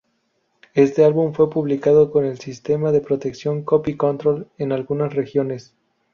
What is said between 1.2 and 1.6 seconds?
fue